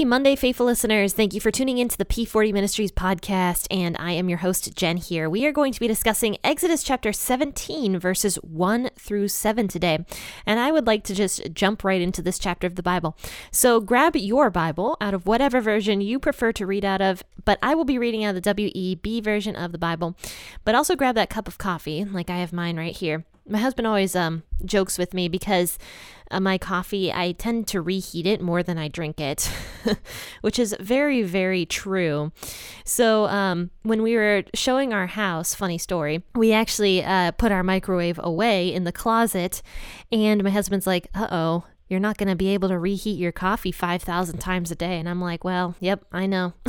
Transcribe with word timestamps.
Happy 0.00 0.08
Monday, 0.08 0.34
faithful 0.34 0.64
listeners. 0.64 1.12
Thank 1.12 1.34
you 1.34 1.42
for 1.42 1.50
tuning 1.50 1.76
in 1.76 1.90
to 1.90 1.98
the 1.98 2.06
P40 2.06 2.54
Ministries 2.54 2.90
podcast, 2.90 3.66
and 3.70 3.98
I 3.98 4.12
am 4.12 4.30
your 4.30 4.38
host, 4.38 4.74
Jen 4.74 4.96
here. 4.96 5.28
We 5.28 5.44
are 5.44 5.52
going 5.52 5.74
to 5.74 5.78
be 5.78 5.86
discussing 5.86 6.38
Exodus 6.42 6.82
chapter 6.82 7.12
17, 7.12 7.98
verses 7.98 8.36
1 8.36 8.92
through 8.98 9.28
7 9.28 9.68
today. 9.68 10.06
And 10.46 10.58
I 10.58 10.72
would 10.72 10.86
like 10.86 11.04
to 11.04 11.14
just 11.14 11.52
jump 11.52 11.84
right 11.84 12.00
into 12.00 12.22
this 12.22 12.38
chapter 12.38 12.66
of 12.66 12.76
the 12.76 12.82
Bible. 12.82 13.14
So 13.50 13.78
grab 13.78 14.16
your 14.16 14.48
Bible 14.48 14.96
out 15.02 15.12
of 15.12 15.26
whatever 15.26 15.60
version 15.60 16.00
you 16.00 16.18
prefer 16.18 16.50
to 16.52 16.64
read 16.64 16.86
out 16.86 17.02
of, 17.02 17.22
but 17.44 17.58
I 17.62 17.74
will 17.74 17.84
be 17.84 17.98
reading 17.98 18.24
out 18.24 18.34
of 18.34 18.42
the 18.42 18.54
WEB 18.54 19.22
version 19.22 19.54
of 19.54 19.70
the 19.70 19.76
Bible. 19.76 20.16
But 20.64 20.74
also 20.74 20.96
grab 20.96 21.14
that 21.16 21.28
cup 21.28 21.46
of 21.46 21.58
coffee, 21.58 22.06
like 22.06 22.30
I 22.30 22.38
have 22.38 22.54
mine 22.54 22.78
right 22.78 22.96
here. 22.96 23.26
My 23.48 23.58
husband 23.58 23.86
always 23.86 24.14
um, 24.14 24.42
jokes 24.64 24.98
with 24.98 25.14
me 25.14 25.28
because 25.28 25.78
uh, 26.30 26.40
my 26.40 26.58
coffee, 26.58 27.12
I 27.12 27.32
tend 27.32 27.66
to 27.68 27.80
reheat 27.80 28.26
it 28.26 28.40
more 28.40 28.62
than 28.62 28.78
I 28.78 28.88
drink 28.88 29.20
it, 29.20 29.50
which 30.42 30.58
is 30.58 30.76
very, 30.78 31.22
very 31.22 31.66
true. 31.66 32.30
So, 32.84 33.26
um, 33.26 33.70
when 33.82 34.02
we 34.02 34.16
were 34.16 34.44
showing 34.54 34.92
our 34.92 35.08
house, 35.08 35.54
funny 35.54 35.78
story, 35.78 36.22
we 36.34 36.52
actually 36.52 37.02
uh, 37.04 37.32
put 37.32 37.50
our 37.50 37.64
microwave 37.64 38.20
away 38.22 38.72
in 38.72 38.84
the 38.84 38.92
closet, 38.92 39.62
and 40.12 40.44
my 40.44 40.50
husband's 40.50 40.86
like, 40.86 41.08
uh 41.14 41.26
oh, 41.32 41.64
you're 41.88 42.00
not 42.00 42.16
going 42.16 42.28
to 42.28 42.36
be 42.36 42.54
able 42.54 42.68
to 42.68 42.78
reheat 42.78 43.18
your 43.18 43.32
coffee 43.32 43.72
5,000 43.72 44.38
times 44.38 44.70
a 44.70 44.76
day. 44.76 44.98
And 44.98 45.08
I'm 45.08 45.20
like, 45.20 45.42
well, 45.42 45.74
yep, 45.80 46.04
I 46.12 46.26
know. 46.26 46.54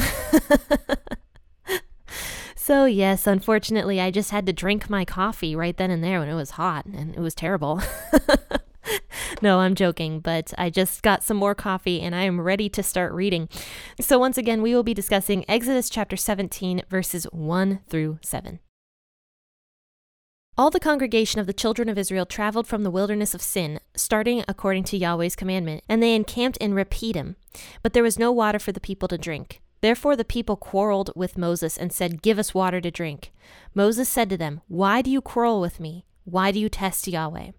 So, 2.64 2.86
yes, 2.86 3.26
unfortunately, 3.26 4.00
I 4.00 4.12
just 4.12 4.30
had 4.30 4.46
to 4.46 4.54
drink 4.54 4.88
my 4.88 5.04
coffee 5.04 5.56
right 5.56 5.76
then 5.76 5.90
and 5.90 6.04
there 6.04 6.20
when 6.20 6.30
it 6.30 6.36
was 6.36 6.52
hot, 6.52 6.86
and 6.86 7.16
it 7.16 7.20
was 7.20 7.34
terrible. 7.34 7.82
no, 9.42 9.62
I'm 9.62 9.74
joking, 9.74 10.20
but 10.20 10.54
I 10.60 10.70
just 10.70 11.02
got 11.02 11.24
some 11.24 11.38
more 11.38 11.56
coffee 11.56 12.02
and 12.02 12.14
I 12.14 12.22
am 12.22 12.40
ready 12.40 12.70
to 12.70 12.84
start 12.84 13.14
reading. 13.14 13.50
So, 14.00 14.20
once 14.20 14.38
again, 14.38 14.62
we 14.62 14.76
will 14.76 14.84
be 14.84 14.94
discussing 14.94 15.44
Exodus 15.48 15.90
chapter 15.90 16.16
17, 16.16 16.84
verses 16.88 17.24
1 17.32 17.80
through 17.90 18.20
7. 18.22 18.60
All 20.56 20.70
the 20.70 20.80
congregation 20.80 21.40
of 21.40 21.48
the 21.48 21.54
children 21.54 21.90
of 21.90 21.98
Israel 21.98 22.28
traveled 22.28 22.68
from 22.68 22.84
the 22.84 22.92
wilderness 22.92 23.34
of 23.34 23.42
Sin, 23.42 23.80
starting 23.96 24.44
according 24.48 24.84
to 24.84 24.98
Yahweh's 24.98 25.36
commandment, 25.36 25.84
and 25.90 26.02
they 26.04 26.14
encamped 26.14 26.58
in 26.58 26.76
Rephidim. 26.76 27.38
But 27.82 27.94
there 27.94 28.04
was 28.04 28.20
no 28.20 28.32
water 28.32 28.60
for 28.60 28.72
the 28.72 28.80
people 28.80 29.08
to 29.08 29.18
drink. 29.18 29.62
Therefore 29.82 30.16
the 30.16 30.24
people 30.24 30.56
quarreled 30.56 31.12
with 31.16 31.38
Moses 31.38 31.78
and 31.78 31.92
said, 31.92 32.22
Give 32.22 32.40
us 32.40 32.54
water 32.54 32.80
to 32.82 32.92
drink. 32.92 33.32
Moses 33.74 34.08
said 34.08 34.30
to 34.30 34.38
them, 34.38 34.62
Why 34.68 35.02
do 35.02 35.10
you 35.10 35.22
quarrel 35.22 35.60
with 35.60 35.80
me? 35.80 36.06
Why 36.24 36.52
do 36.52 36.60
you 36.60 36.70
test 36.70 37.08
Yahweh? 37.08 37.52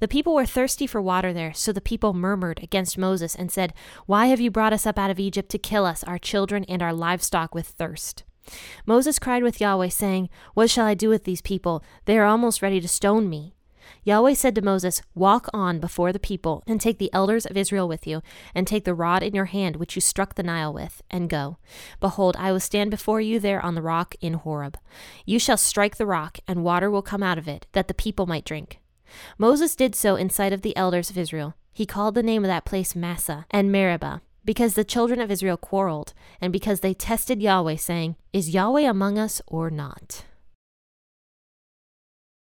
The 0.00 0.08
people 0.08 0.34
were 0.34 0.46
thirsty 0.46 0.86
for 0.86 1.02
water 1.02 1.32
there, 1.32 1.52
so 1.52 1.72
the 1.72 1.80
people 1.80 2.14
murmured 2.14 2.60
against 2.62 2.98
Moses 2.98 3.34
and 3.34 3.52
said, 3.52 3.74
Why 4.06 4.26
have 4.26 4.40
you 4.40 4.50
brought 4.50 4.72
us 4.72 4.86
up 4.86 4.98
out 4.98 5.10
of 5.10 5.20
Egypt 5.20 5.50
to 5.50 5.58
kill 5.58 5.84
us, 5.84 6.02
our 6.04 6.18
children, 6.18 6.64
and 6.64 6.82
our 6.82 6.94
livestock 6.94 7.54
with 7.54 7.66
thirst? 7.66 8.24
Moses 8.86 9.18
cried 9.18 9.42
with 9.42 9.60
Yahweh, 9.60 9.90
saying, 9.90 10.28
What 10.54 10.70
shall 10.70 10.86
I 10.86 10.94
do 10.94 11.08
with 11.08 11.24
these 11.24 11.42
people? 11.42 11.84
They 12.06 12.18
are 12.18 12.24
almost 12.24 12.62
ready 12.62 12.80
to 12.80 12.88
stone 12.88 13.28
me. 13.28 13.54
Yahweh 14.04 14.34
said 14.34 14.54
to 14.54 14.62
Moses, 14.62 15.02
Walk 15.14 15.48
on 15.52 15.80
before 15.80 16.12
the 16.12 16.18
people, 16.18 16.62
and 16.66 16.80
take 16.80 16.98
the 16.98 17.12
elders 17.12 17.46
of 17.46 17.56
Israel 17.56 17.88
with 17.88 18.06
you, 18.06 18.22
and 18.54 18.66
take 18.66 18.84
the 18.84 18.94
rod 18.94 19.22
in 19.22 19.34
your 19.34 19.46
hand 19.46 19.76
which 19.76 19.94
you 19.94 20.00
struck 20.00 20.34
the 20.34 20.42
Nile 20.42 20.72
with, 20.72 21.02
and 21.10 21.30
go. 21.30 21.58
Behold, 22.00 22.36
I 22.38 22.52
will 22.52 22.60
stand 22.60 22.90
before 22.90 23.20
you 23.20 23.38
there 23.38 23.64
on 23.64 23.74
the 23.74 23.82
rock 23.82 24.14
in 24.20 24.34
Horeb. 24.34 24.78
You 25.26 25.38
shall 25.38 25.56
strike 25.56 25.96
the 25.96 26.06
rock, 26.06 26.38
and 26.48 26.64
water 26.64 26.90
will 26.90 27.02
come 27.02 27.22
out 27.22 27.38
of 27.38 27.48
it, 27.48 27.66
that 27.72 27.88
the 27.88 27.94
people 27.94 28.26
might 28.26 28.44
drink. 28.44 28.80
Moses 29.38 29.74
did 29.74 29.94
so 29.94 30.16
in 30.16 30.30
sight 30.30 30.52
of 30.52 30.62
the 30.62 30.76
elders 30.76 31.10
of 31.10 31.18
Israel. 31.18 31.54
He 31.72 31.86
called 31.86 32.14
the 32.14 32.22
name 32.22 32.44
of 32.44 32.48
that 32.48 32.64
place 32.64 32.94
Massah 32.94 33.46
and 33.50 33.72
Meribah, 33.72 34.22
because 34.44 34.74
the 34.74 34.84
children 34.84 35.20
of 35.20 35.30
Israel 35.30 35.56
quarreled, 35.56 36.12
and 36.40 36.52
because 36.52 36.80
they 36.80 36.94
tested 36.94 37.42
Yahweh, 37.42 37.76
saying, 37.76 38.16
Is 38.32 38.50
Yahweh 38.50 38.88
among 38.88 39.18
us 39.18 39.40
or 39.46 39.70
not? 39.70 40.24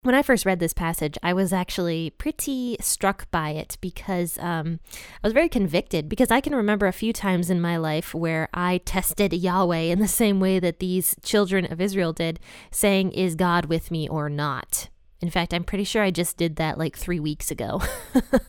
When 0.02 0.14
I 0.14 0.22
first 0.22 0.46
read 0.46 0.60
this 0.60 0.72
passage, 0.72 1.18
I 1.22 1.34
was 1.34 1.52
actually 1.52 2.08
pretty 2.08 2.78
struck 2.80 3.30
by 3.30 3.50
it 3.50 3.76
because 3.82 4.38
um, 4.38 4.80
I 5.22 5.26
was 5.26 5.34
very 5.34 5.50
convicted. 5.50 6.08
Because 6.08 6.30
I 6.30 6.40
can 6.40 6.54
remember 6.54 6.86
a 6.86 6.92
few 6.92 7.12
times 7.12 7.50
in 7.50 7.60
my 7.60 7.76
life 7.76 8.14
where 8.14 8.48
I 8.54 8.78
tested 8.86 9.34
Yahweh 9.34 9.92
in 9.92 9.98
the 9.98 10.08
same 10.08 10.40
way 10.40 10.58
that 10.58 10.78
these 10.78 11.14
children 11.22 11.70
of 11.70 11.82
Israel 11.82 12.14
did, 12.14 12.40
saying, 12.70 13.12
Is 13.12 13.34
God 13.34 13.66
with 13.66 13.90
me 13.90 14.08
or 14.08 14.30
not? 14.30 14.88
In 15.20 15.28
fact, 15.28 15.52
I'm 15.52 15.64
pretty 15.64 15.84
sure 15.84 16.02
I 16.02 16.10
just 16.10 16.38
did 16.38 16.56
that 16.56 16.78
like 16.78 16.96
three 16.96 17.20
weeks 17.20 17.50
ago. 17.50 17.82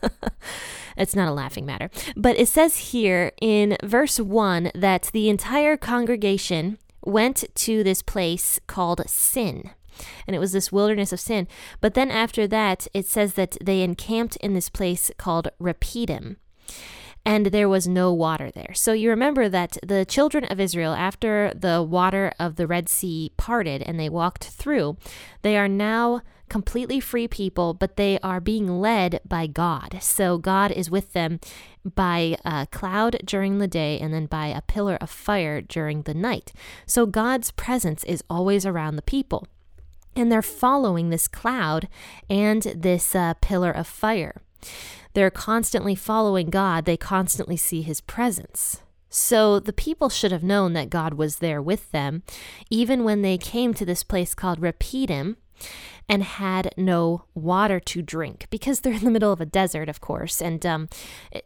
it's 0.95 1.17
not 1.17 1.27
a 1.27 1.33
laughing 1.33 1.65
matter. 1.65 1.89
But 2.15 2.37
it 2.37 2.47
says 2.47 2.77
here 2.77 3.33
in 3.41 3.75
verse 3.83 4.21
1 4.21 4.71
that 4.73 5.09
the 5.11 5.27
entire 5.27 5.75
congregation 5.75 6.77
went 7.03 7.43
to 7.55 7.83
this 7.83 8.01
place 8.01 8.57
called 8.67 9.01
Sin 9.09 9.71
and 10.27 10.35
it 10.35 10.39
was 10.39 10.51
this 10.51 10.71
wilderness 10.71 11.13
of 11.13 11.19
sin. 11.19 11.47
But 11.79 11.93
then 11.93 12.11
after 12.11 12.47
that, 12.47 12.87
it 12.93 13.05
says 13.05 13.33
that 13.33 13.57
they 13.61 13.81
encamped 13.81 14.35
in 14.37 14.53
this 14.53 14.69
place 14.69 15.11
called 15.17 15.49
Rephidim 15.59 16.37
and 17.25 17.47
there 17.47 17.69
was 17.69 17.87
no 17.87 18.11
water 18.11 18.51
there. 18.51 18.73
So 18.73 18.93
you 18.93 19.09
remember 19.09 19.47
that 19.49 19.77
the 19.85 20.05
children 20.05 20.45
of 20.45 20.59
Israel, 20.59 20.93
after 20.93 21.53
the 21.55 21.83
water 21.83 22.33
of 22.39 22.55
the 22.55 22.67
Red 22.67 22.89
Sea 22.89 23.31
parted 23.37 23.83
and 23.83 23.99
they 23.99 24.09
walked 24.09 24.45
through, 24.45 24.97
they 25.41 25.57
are 25.57 25.67
now 25.67 26.21
completely 26.49 26.99
free 26.99 27.27
people, 27.27 27.73
but 27.73 27.95
they 27.95 28.19
are 28.19 28.41
being 28.41 28.81
led 28.81 29.21
by 29.25 29.47
God. 29.47 29.99
So 30.01 30.37
God 30.37 30.71
is 30.71 30.91
with 30.91 31.13
them 31.13 31.39
by 31.85 32.37
a 32.43 32.67
cloud 32.71 33.21
during 33.23 33.59
the 33.59 33.67
day 33.67 33.99
and 33.99 34.13
then 34.13 34.25
by 34.25 34.47
a 34.47 34.61
pillar 34.61 34.97
of 34.99 35.09
fire 35.09 35.61
during 35.61 36.01
the 36.01 36.13
night. 36.13 36.51
So 36.85 37.05
God's 37.05 37.51
presence 37.51 38.03
is 38.03 38.23
always 38.29 38.65
around 38.65 38.95
the 38.95 39.01
people 39.01 39.47
and 40.15 40.31
they're 40.31 40.41
following 40.41 41.09
this 41.09 41.27
cloud 41.27 41.87
and 42.29 42.61
this 42.63 43.15
uh, 43.15 43.33
pillar 43.41 43.71
of 43.71 43.87
fire. 43.87 44.41
They're 45.13 45.31
constantly 45.31 45.95
following 45.95 46.49
God, 46.49 46.85
they 46.85 46.97
constantly 46.97 47.57
see 47.57 47.81
his 47.81 48.01
presence. 48.01 48.81
So 49.09 49.59
the 49.59 49.73
people 49.73 50.07
should 50.07 50.31
have 50.31 50.43
known 50.43 50.71
that 50.73 50.89
God 50.89 51.15
was 51.15 51.37
there 51.37 51.61
with 51.61 51.91
them, 51.91 52.23
even 52.69 53.03
when 53.03 53.21
they 53.21 53.37
came 53.37 53.73
to 53.73 53.85
this 53.85 54.03
place 54.03 54.33
called 54.33 54.61
Rephidim 54.61 55.35
and 56.09 56.23
had 56.23 56.73
no 56.77 57.25
water 57.33 57.79
to 57.79 58.01
drink 58.01 58.47
because 58.49 58.81
they're 58.81 58.93
in 58.93 59.03
the 59.03 59.11
middle 59.11 59.31
of 59.31 59.41
a 59.41 59.45
desert, 59.45 59.89
of 59.89 60.01
course, 60.01 60.41
and 60.41 60.65
um, 60.65 60.89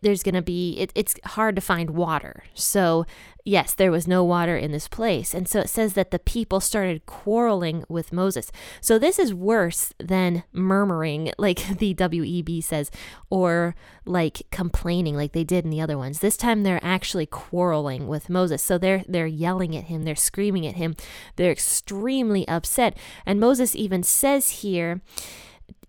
there's 0.01 0.23
going 0.23 0.35
to 0.35 0.41
be, 0.41 0.73
it, 0.79 0.91
it's 0.95 1.15
hard 1.25 1.55
to 1.55 1.61
find 1.61 1.91
water. 1.91 2.43
So, 2.53 3.05
yes, 3.43 3.73
there 3.73 3.91
was 3.91 4.07
no 4.07 4.23
water 4.23 4.57
in 4.57 4.71
this 4.71 4.87
place. 4.87 5.33
And 5.33 5.47
so 5.47 5.59
it 5.59 5.69
says 5.69 5.93
that 5.93 6.11
the 6.11 6.19
people 6.19 6.59
started 6.59 7.05
quarreling 7.05 7.83
with 7.87 8.11
Moses. 8.11 8.51
So, 8.81 8.97
this 8.97 9.19
is 9.19 9.33
worse 9.33 9.93
than 9.99 10.43
murmuring, 10.51 11.31
like 11.37 11.67
the 11.77 11.93
WEB 11.93 12.63
says, 12.63 12.91
or 13.29 13.75
like 14.05 14.43
complaining 14.51 15.15
like 15.15 15.31
they 15.31 15.43
did 15.43 15.65
in 15.65 15.71
the 15.71 15.81
other 15.81 15.97
ones. 15.97 16.19
This 16.19 16.37
time 16.37 16.63
they're 16.63 16.83
actually 16.83 17.25
quarreling 17.25 18.07
with 18.07 18.29
Moses. 18.29 18.61
So 18.61 18.77
they're 18.77 19.03
they're 19.07 19.27
yelling 19.27 19.75
at 19.75 19.85
him, 19.85 20.03
they're 20.03 20.15
screaming 20.15 20.65
at 20.67 20.75
him. 20.75 20.95
They're 21.35 21.51
extremely 21.51 22.47
upset. 22.47 22.97
And 23.25 23.39
Moses 23.39 23.75
even 23.75 24.03
says 24.45 24.61
here 24.61 25.01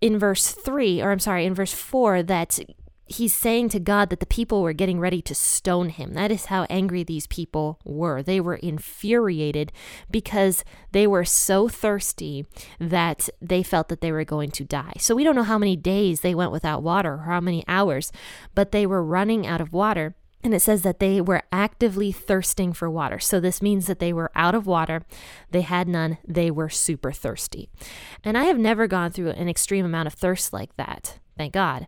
in 0.01 0.17
verse 0.17 0.51
3 0.51 1.01
or 1.01 1.11
I'm 1.11 1.19
sorry, 1.19 1.45
in 1.45 1.53
verse 1.53 1.73
4 1.73 2.23
that 2.23 2.59
he's 3.09 3.33
saying 3.33 3.69
to 3.69 3.79
God 3.79 4.09
that 4.09 4.19
the 4.19 4.25
people 4.25 4.61
were 4.61 4.73
getting 4.73 4.99
ready 4.99 5.21
to 5.21 5.33
stone 5.33 5.89
him. 5.89 6.13
That 6.13 6.31
is 6.31 6.45
how 6.45 6.65
angry 6.69 7.03
these 7.03 7.25
people 7.27 7.79
were. 7.85 8.21
They 8.21 8.41
were 8.41 8.55
infuriated 8.55 9.71
because 10.11 10.65
they 10.91 11.07
were 11.07 11.23
so 11.23 11.69
thirsty 11.69 12.45
that 12.79 13.29
they 13.41 13.63
felt 13.63 13.87
that 13.87 14.01
they 14.01 14.11
were 14.11 14.25
going 14.25 14.51
to 14.51 14.65
die. 14.65 14.93
So 14.97 15.15
we 15.15 15.23
don't 15.23 15.35
know 15.35 15.43
how 15.43 15.57
many 15.57 15.77
days 15.77 16.19
they 16.19 16.35
went 16.35 16.51
without 16.51 16.83
water 16.83 17.13
or 17.13 17.17
how 17.19 17.39
many 17.39 17.63
hours, 17.67 18.11
but 18.53 18.71
they 18.71 18.85
were 18.85 19.03
running 19.03 19.47
out 19.47 19.61
of 19.61 19.71
water. 19.71 20.15
And 20.47 20.53
it 20.53 20.61
says 20.61 20.83
that 20.83 20.99
they 20.99 21.19
were 21.19 21.43
actively 21.51 22.13
thirsting 22.13 22.71
for 22.71 22.89
water. 22.89 23.19
So 23.19 23.41
this 23.41 23.61
means 23.61 23.85
that 23.87 23.99
they 23.99 24.13
were 24.13 24.31
out 24.33 24.55
of 24.55 24.65
water, 24.65 25.01
they 25.51 25.59
had 25.59 25.89
none, 25.89 26.19
they 26.25 26.49
were 26.49 26.69
super 26.69 27.11
thirsty. 27.11 27.67
And 28.23 28.37
I 28.37 28.45
have 28.45 28.57
never 28.57 28.87
gone 28.87 29.11
through 29.11 29.31
an 29.31 29.49
extreme 29.49 29.83
amount 29.83 30.07
of 30.07 30.13
thirst 30.13 30.53
like 30.53 30.73
that 30.77 31.19
thank 31.37 31.53
God, 31.53 31.85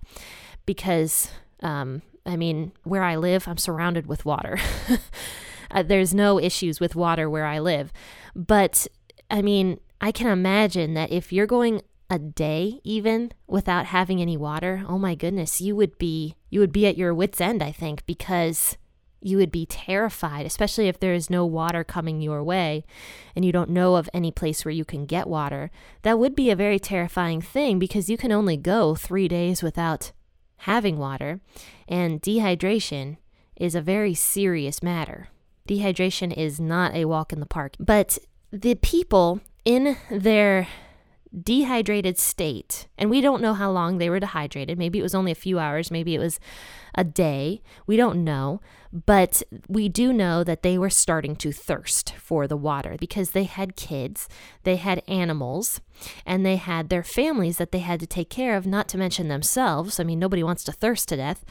because 0.66 1.32
um, 1.64 2.02
I 2.26 2.36
mean, 2.36 2.74
where 2.84 3.02
I 3.02 3.16
live, 3.16 3.48
I'm 3.48 3.58
surrounded 3.58 4.08
with 4.08 4.26
water. 4.26 4.60
uh, 5.72 5.82
there's 5.82 6.14
no 6.14 6.38
issues 6.38 6.82
with 6.82 6.98
water 6.98 7.30
where 7.30 7.46
I 7.46 7.60
live. 7.60 7.94
But 8.36 8.88
I 9.32 9.42
mean, 9.42 9.80
I 10.02 10.12
can 10.12 10.28
imagine 10.28 10.96
that 10.96 11.14
if 11.14 11.32
you're 11.32 11.48
going 11.48 11.82
a 12.10 12.18
day 12.20 12.80
even 12.84 13.32
without 13.48 13.86
having 13.88 14.22
any 14.22 14.36
water, 14.36 14.84
oh 14.88 14.98
my 14.98 15.16
goodness, 15.16 15.62
you 15.62 15.76
would 15.76 15.98
be 15.98 16.36
you 16.50 16.60
would 16.60 16.72
be 16.72 16.88
at 16.88 16.98
your 16.98 17.14
wits 17.14 17.40
end, 17.40 17.62
I 17.62 17.72
think, 17.72 18.06
because 18.06 18.78
you 19.22 19.38
would 19.38 19.52
be 19.52 19.66
terrified, 19.66 20.46
especially 20.46 20.88
if 20.88 21.00
there 21.00 21.14
is 21.14 21.30
no 21.30 21.46
water 21.46 21.84
coming 21.84 22.22
your 22.22 22.42
way 22.42 22.86
and 23.36 23.44
you 23.44 23.52
don't 23.52 23.70
know 23.70 23.96
of 23.96 24.10
any 24.14 24.32
place 24.32 24.64
where 24.64 24.72
you 24.72 24.86
can 24.86 25.06
get 25.06 25.28
water. 25.28 25.70
That 26.04 26.18
would 26.18 26.36
be 26.36 26.50
a 26.50 26.56
very 26.56 26.80
terrifying 26.80 27.42
thing 27.42 27.80
because 27.80 28.10
you 28.10 28.18
can 28.18 28.32
only 28.32 28.56
go 28.56 28.96
3 28.96 29.28
days 29.28 29.62
without 29.62 30.14
having 30.64 30.98
water, 30.98 31.42
and 31.88 32.22
dehydration 32.22 33.18
is 33.56 33.76
a 33.76 33.82
very 33.82 34.14
serious 34.14 34.82
matter. 34.82 35.28
Dehydration 35.68 36.36
is 36.36 36.60
not 36.60 36.96
a 36.96 37.06
walk 37.06 37.32
in 37.32 37.40
the 37.40 37.46
park. 37.46 37.76
But 37.78 38.18
the 38.52 38.76
people 38.76 39.42
in 39.66 39.98
their 40.10 40.68
dehydrated 41.44 42.18
state, 42.18 42.88
and 42.98 43.10
we 43.10 43.22
don't 43.22 43.42
know 43.42 43.54
how 43.54 43.72
long 43.72 43.98
they 43.98 44.10
were 44.10 44.20
dehydrated. 44.20 44.78
Maybe 44.78 45.00
it 45.00 45.04
was 45.04 45.16
only 45.16 45.32
a 45.32 45.36
few 45.36 45.60
hours, 45.60 45.92
maybe 45.92 46.16
it 46.16 46.20
was 46.20 46.40
a 46.96 47.04
day. 47.04 47.62
We 47.86 47.98
don't 47.98 48.24
know. 48.24 48.62
But 48.92 49.44
we 49.68 49.88
do 49.88 50.12
know 50.12 50.44
that 50.44 50.64
they 50.64 50.76
were 50.78 50.90
starting 50.90 51.36
to 51.38 51.52
thirst 51.52 52.16
for 52.16 52.48
the 52.48 52.58
water 52.58 52.96
because 53.00 53.32
they 53.32 53.44
had 53.44 53.76
kids, 53.76 54.28
they 54.64 54.78
had 54.78 55.04
animals, 55.08 55.80
and 56.26 56.44
they 56.44 56.56
had 56.56 56.90
their 56.90 57.04
families 57.04 57.58
that 57.58 57.72
they 57.72 57.80
had 57.80 58.00
to 58.00 58.08
take 58.08 58.32
care 58.32 58.58
of, 58.58 58.66
not 58.66 58.88
to 58.90 58.98
mention 58.98 59.28
themselves. 59.28 60.00
I 60.00 60.04
mean, 60.04 60.18
nobody 60.18 60.42
wants 60.42 60.64
to 60.64 60.72
thirst 60.72 61.08
to 61.10 61.18
death. 61.18 61.46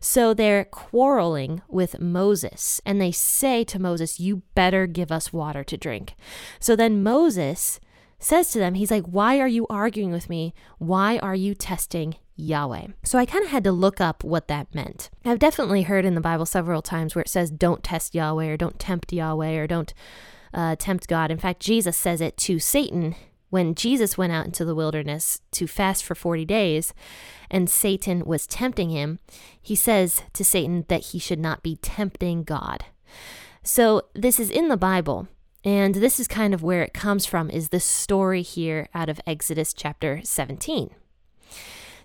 So 0.00 0.34
they're 0.34 0.64
quarreling 0.64 1.62
with 1.68 2.00
Moses, 2.00 2.80
and 2.84 3.00
they 3.00 3.12
say 3.12 3.62
to 3.64 3.78
Moses, 3.78 4.18
You 4.18 4.42
better 4.56 4.88
give 4.88 5.12
us 5.12 5.32
water 5.32 5.62
to 5.62 5.76
drink. 5.76 6.16
So 6.58 6.74
then 6.74 7.04
Moses 7.04 7.78
says 8.20 8.50
to 8.52 8.58
them, 8.58 8.74
He's 8.74 8.90
like, 8.90 9.06
Why 9.06 9.40
are 9.40 9.48
you 9.48 9.66
arguing 9.68 10.12
with 10.12 10.30
me? 10.30 10.54
Why 10.78 11.18
are 11.18 11.34
you 11.34 11.54
testing 11.54 12.14
Yahweh. 12.40 12.88
So 13.04 13.18
I 13.18 13.26
kind 13.26 13.44
of 13.44 13.50
had 13.50 13.64
to 13.64 13.72
look 13.72 14.00
up 14.00 14.24
what 14.24 14.48
that 14.48 14.74
meant. 14.74 15.10
I've 15.24 15.38
definitely 15.38 15.82
heard 15.82 16.04
in 16.04 16.14
the 16.14 16.20
Bible 16.20 16.46
several 16.46 16.82
times 16.82 17.14
where 17.14 17.22
it 17.22 17.28
says, 17.28 17.50
don't 17.50 17.84
test 17.84 18.14
Yahweh 18.14 18.46
or 18.46 18.56
don't 18.56 18.78
tempt 18.78 19.12
Yahweh 19.12 19.56
or 19.56 19.66
don't 19.66 19.92
uh, 20.52 20.76
tempt 20.76 21.08
God. 21.08 21.30
In 21.30 21.38
fact, 21.38 21.60
Jesus 21.60 21.96
says 21.96 22.20
it 22.20 22.36
to 22.38 22.58
Satan 22.58 23.14
when 23.50 23.74
Jesus 23.74 24.16
went 24.16 24.32
out 24.32 24.46
into 24.46 24.64
the 24.64 24.74
wilderness 24.74 25.40
to 25.52 25.66
fast 25.66 26.04
for 26.04 26.14
40 26.14 26.44
days 26.44 26.94
and 27.50 27.68
Satan 27.68 28.24
was 28.24 28.46
tempting 28.46 28.90
him. 28.90 29.18
He 29.60 29.76
says 29.76 30.22
to 30.32 30.44
Satan 30.44 30.84
that 30.88 31.06
he 31.06 31.18
should 31.18 31.40
not 31.40 31.62
be 31.62 31.76
tempting 31.76 32.44
God. 32.44 32.84
So 33.62 34.02
this 34.14 34.40
is 34.40 34.50
in 34.50 34.68
the 34.68 34.76
Bible. 34.76 35.28
And 35.64 35.96
this 35.96 36.18
is 36.18 36.26
kind 36.26 36.54
of 36.54 36.62
where 36.62 36.82
it 36.82 36.94
comes 36.94 37.26
from 37.26 37.50
is 37.50 37.68
this 37.68 37.84
story 37.84 38.42
here 38.42 38.88
out 38.94 39.08
of 39.08 39.20
Exodus 39.26 39.72
chapter 39.74 40.20
17. 40.24 40.90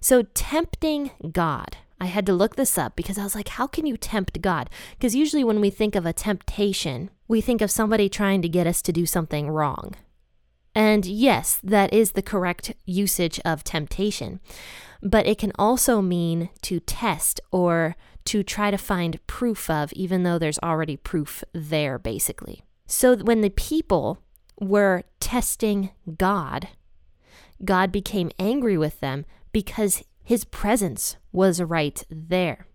So, 0.02 0.24
tempting 0.34 1.12
God. 1.32 1.78
I 2.00 2.08
had 2.08 2.26
to 2.26 2.34
look 2.34 2.58
this 2.58 2.78
up 2.78 2.96
because 2.98 3.18
I 3.18 3.24
was 3.24 3.36
like, 3.36 3.48
how 3.48 3.68
can 3.68 3.86
you 3.86 3.96
tempt 3.96 4.42
God? 4.42 4.70
Because 4.92 5.16
usually 5.16 5.46
when 5.46 5.62
we 5.62 5.70
think 5.70 5.96
of 5.96 6.06
a 6.06 6.12
temptation, 6.12 7.10
we 7.28 7.40
think 7.40 7.62
of 7.62 7.72
somebody 7.72 8.10
trying 8.10 8.42
to 8.42 8.50
get 8.50 8.68
us 8.68 8.82
to 8.84 8.92
do 8.92 9.06
something 9.06 9.50
wrong. 9.50 9.96
And 10.76 11.06
yes, 11.06 11.58
that 11.64 11.94
is 11.94 12.12
the 12.12 12.22
correct 12.22 12.74
usage 12.86 13.40
of 13.46 13.64
temptation. 13.64 14.42
But 15.02 15.26
it 15.26 15.38
can 15.38 15.54
also 15.58 16.02
mean 16.02 16.50
to 16.64 16.82
test 16.82 17.40
or 17.52 17.96
to 18.26 18.44
try 18.44 18.72
to 18.72 18.78
find 18.78 19.26
proof 19.26 19.70
of, 19.70 19.94
even 19.94 20.24
though 20.24 20.38
there's 20.38 20.60
already 20.60 20.98
proof 20.98 21.46
there, 21.54 21.98
basically. 21.98 22.62
So 22.86 23.16
when 23.18 23.42
the 23.42 23.50
people 23.50 24.20
were 24.60 25.04
testing 25.20 25.92
God, 26.18 26.70
God 27.64 27.92
became 27.92 28.32
angry 28.38 28.78
with 28.78 29.00
them 29.00 29.26
because 29.52 30.04
his 30.24 30.46
presence 30.46 31.18
was 31.32 31.62
right 31.62 32.04
there. 32.10 32.68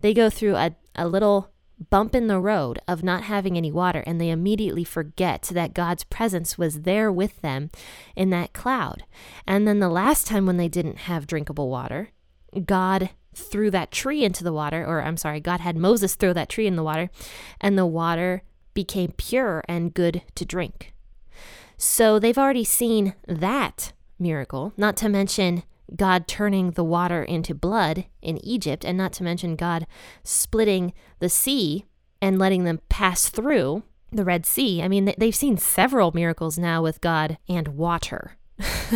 They 0.00 0.14
go 0.14 0.30
through 0.30 0.56
a, 0.56 0.76
a 0.94 1.08
little 1.08 1.50
bump 1.90 2.14
in 2.14 2.26
the 2.26 2.40
road 2.40 2.80
of 2.88 3.04
not 3.04 3.24
having 3.24 3.56
any 3.56 3.70
water, 3.70 4.02
and 4.06 4.20
they 4.20 4.30
immediately 4.30 4.84
forget 4.84 5.42
that 5.52 5.74
God's 5.74 6.04
presence 6.04 6.58
was 6.58 6.82
there 6.82 7.12
with 7.12 7.40
them 7.40 7.70
in 8.16 8.30
that 8.30 8.52
cloud. 8.52 9.04
And 9.46 9.66
then 9.66 9.78
the 9.78 9.88
last 9.88 10.26
time 10.26 10.46
when 10.46 10.56
they 10.56 10.68
didn't 10.68 10.98
have 10.98 11.26
drinkable 11.26 11.68
water, 11.68 12.10
God 12.64 13.10
threw 13.34 13.70
that 13.70 13.92
tree 13.92 14.24
into 14.24 14.42
the 14.42 14.52
water, 14.52 14.84
or 14.84 15.02
I'm 15.02 15.16
sorry, 15.16 15.40
God 15.40 15.60
had 15.60 15.76
Moses 15.76 16.16
throw 16.16 16.32
that 16.32 16.48
tree 16.48 16.66
in 16.66 16.76
the 16.76 16.82
water, 16.82 17.10
and 17.60 17.78
the 17.78 17.86
water 17.86 18.42
became 18.78 19.10
pure 19.16 19.64
and 19.66 19.92
good 19.92 20.22
to 20.36 20.44
drink. 20.44 20.94
So 21.76 22.20
they've 22.20 22.38
already 22.38 22.62
seen 22.62 23.14
that 23.26 23.92
miracle, 24.20 24.72
not 24.76 24.96
to 24.98 25.08
mention 25.08 25.64
God 25.96 26.28
turning 26.28 26.70
the 26.70 26.84
water 26.84 27.24
into 27.24 27.56
blood 27.56 28.06
in 28.22 28.38
Egypt, 28.44 28.84
and 28.84 28.96
not 28.96 29.12
to 29.14 29.24
mention 29.24 29.56
God 29.56 29.84
splitting 30.22 30.92
the 31.18 31.28
sea 31.28 31.86
and 32.22 32.38
letting 32.38 32.62
them 32.62 32.78
pass 32.88 33.28
through 33.28 33.82
the 34.12 34.24
Red 34.24 34.46
Sea. 34.46 34.80
I 34.80 34.86
mean, 34.86 35.12
they've 35.18 35.34
seen 35.34 35.58
several 35.58 36.12
miracles 36.14 36.56
now 36.56 36.80
with 36.80 37.00
God 37.00 37.36
and 37.48 37.66
water. 37.68 38.36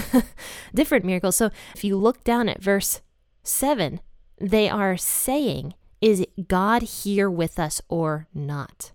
Different 0.75 1.05
miracles. 1.05 1.34
So 1.34 1.50
if 1.75 1.82
you 1.82 1.96
look 1.96 2.23
down 2.23 2.49
at 2.49 2.62
verse 2.62 3.00
7, 3.43 3.99
they 4.38 4.69
are 4.69 4.96
saying, 4.96 5.75
Is 6.00 6.25
God 6.46 6.82
here 6.82 7.29
with 7.29 7.58
us 7.58 7.82
or 7.88 8.29
not? 8.32 8.93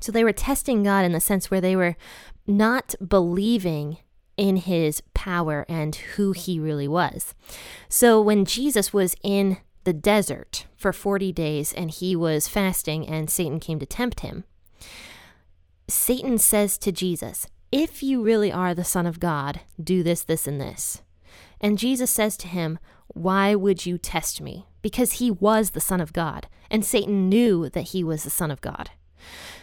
So 0.00 0.12
they 0.12 0.24
were 0.24 0.32
testing 0.32 0.82
God 0.82 1.04
in 1.04 1.12
the 1.12 1.20
sense 1.20 1.50
where 1.50 1.60
they 1.60 1.76
were 1.76 1.96
not 2.46 2.94
believing 3.06 3.98
in 4.36 4.56
his 4.56 5.02
power 5.12 5.66
and 5.68 5.94
who 5.94 6.32
he 6.32 6.58
really 6.58 6.88
was. 6.88 7.34
So 7.88 8.20
when 8.20 8.44
Jesus 8.44 8.92
was 8.92 9.14
in 9.22 9.58
the 9.84 9.92
desert 9.92 10.66
for 10.76 10.92
40 10.92 11.32
days 11.32 11.72
and 11.72 11.90
he 11.90 12.16
was 12.16 12.48
fasting 12.48 13.06
and 13.06 13.28
Satan 13.28 13.60
came 13.60 13.78
to 13.78 13.86
tempt 13.86 14.20
him, 14.20 14.44
Satan 15.88 16.38
says 16.38 16.78
to 16.78 16.92
Jesus, 16.92 17.46
If 17.70 18.02
you 18.02 18.22
really 18.22 18.50
are 18.50 18.74
the 18.74 18.84
Son 18.84 19.06
of 19.06 19.20
God, 19.20 19.60
do 19.82 20.02
this, 20.02 20.22
this, 20.22 20.46
and 20.46 20.60
this. 20.60 21.02
And 21.60 21.78
Jesus 21.78 22.10
says 22.10 22.36
to 22.38 22.48
him, 22.48 22.78
Why 23.08 23.54
would 23.54 23.84
you 23.84 23.98
test 23.98 24.40
me? 24.40 24.66
Because 24.82 25.14
he 25.14 25.30
was 25.30 25.70
the 25.70 25.80
Son 25.80 26.00
of 26.00 26.12
God, 26.12 26.46
and 26.70 26.84
Satan 26.84 27.28
knew 27.28 27.68
that 27.68 27.88
he 27.88 28.02
was 28.02 28.24
the 28.24 28.30
Son 28.30 28.50
of 28.50 28.60
God. 28.60 28.90